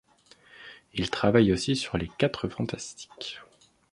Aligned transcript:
Il 0.95 1.11
travaille 1.11 1.53
aussi 1.53 1.75
sur 1.75 1.95
les 1.99 2.09
Quatre 2.17 2.47
fantastiques. 2.47 3.39